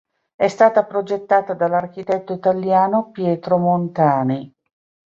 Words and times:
È 0.35 0.47
stata 0.47 0.83
progettata 0.85 1.53
dall'architetto 1.53 2.33
italiano 2.33 3.11
Pietro 3.11 3.59
Montani. 3.59 4.51